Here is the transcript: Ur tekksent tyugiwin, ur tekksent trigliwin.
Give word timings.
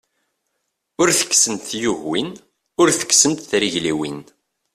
Ur 1.01 1.09
tekksent 1.19 1.61
tyugiwin, 1.69 2.29
ur 2.81 2.87
tekksent 2.99 3.47
trigliwin. 3.49 4.19